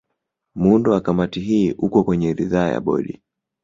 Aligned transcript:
Muundo 0.55 0.91
wa 0.91 1.01
Kamati 1.01 1.39
hii 1.39 1.71
uko 1.71 2.03
kwenye 2.03 2.33
ridhaa 2.33 2.67
ya 2.67 2.81
Bodi 2.81 3.21